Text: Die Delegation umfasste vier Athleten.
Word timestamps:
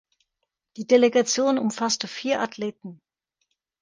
Die 0.77 0.87
Delegation 0.87 1.59
umfasste 1.59 2.07
vier 2.07 2.41
Athleten. 2.41 3.01